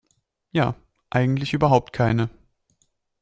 [0.51, 0.73] Ja,
[1.11, 2.31] eigentlich überhaupt keine.